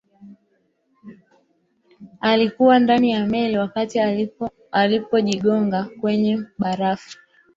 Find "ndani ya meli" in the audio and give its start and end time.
2.79-3.57